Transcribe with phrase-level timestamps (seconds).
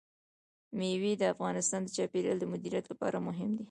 [0.77, 3.59] مېوې د افغانستان د چاپیریال د مدیریت لپاره مهم دي.